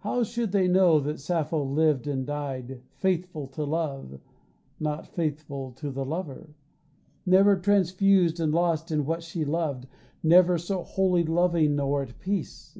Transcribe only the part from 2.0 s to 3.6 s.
and died Faithful